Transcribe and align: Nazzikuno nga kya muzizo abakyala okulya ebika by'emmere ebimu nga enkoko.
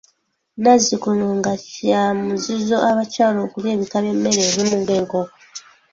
Nazzikuno 0.61 1.25
nga 1.37 1.53
kya 1.71 2.03
muzizo 2.21 2.77
abakyala 2.89 3.39
okulya 3.45 3.69
ebika 3.75 3.97
by'emmere 4.03 4.39
ebimu 4.47 4.75
nga 4.81 4.93
enkoko. 4.99 5.33